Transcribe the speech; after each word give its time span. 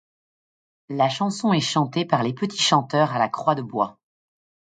La 0.89 1.09
chanson 1.09 1.53
est 1.53 1.61
chantée 1.61 2.07
avec 2.09 2.25
les 2.27 2.33
Petits 2.33 2.57
chanteurs 2.63 3.11
à 3.11 3.19
la 3.19 3.29
Croix 3.29 3.53
de 3.53 3.61
bois. 3.61 3.99